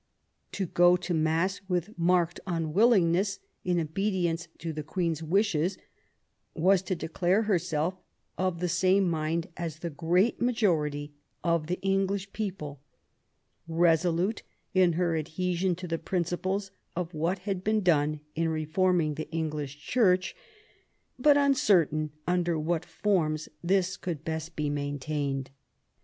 To 0.53 0.65
go 0.65 0.97
to 0.97 1.13
Mass 1.13 1.61
with 1.67 1.95
marked 1.95 2.39
unwillingness, 2.47 3.39
in 3.63 3.79
obedience 3.79 4.47
to 4.57 4.73
the 4.73 4.81
Queen's 4.81 5.21
wishes, 5.21 5.77
was 6.55 6.81
to 6.81 6.95
declare 6.95 7.43
herself 7.43 7.97
of 8.35 8.61
the 8.61 8.67
same 8.67 9.07
mind 9.07 9.49
as 9.55 9.77
the 9.77 9.91
great 9.91 10.41
majority 10.41 11.13
of 11.43 11.67
the 11.67 11.79
English 11.81 12.33
people, 12.33 12.81
resolute 13.67 14.41
in 14.73 14.93
her 14.93 15.15
adhesion 15.15 15.75
to 15.75 15.87
the 15.87 15.99
principles 15.99 16.71
of 16.95 17.13
what 17.13 17.37
had 17.37 17.63
been 17.63 17.81
done 17.81 18.21
in 18.33 18.49
reforming 18.49 19.13
the 19.13 19.29
English 19.29 19.77
Church, 19.77 20.35
but 21.19 21.37
uncertain 21.37 22.09
under 22.25 22.57
what 22.57 22.85
forms 22.85 23.49
this 23.63 23.97
could 23.97 24.23
best 24.25 24.55
be 24.55 24.67
maintained. 24.67 25.51